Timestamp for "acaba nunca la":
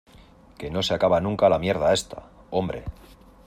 0.95-1.59